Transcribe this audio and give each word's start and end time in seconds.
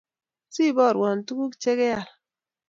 Siborwon 0.53 1.17
tuguk 1.27 1.53
chegeal 1.61 2.05